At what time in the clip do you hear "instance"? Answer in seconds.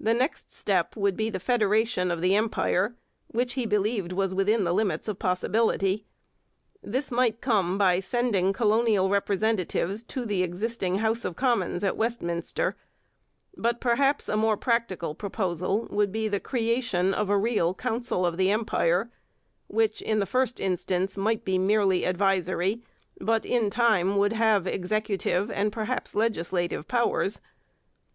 20.58-21.18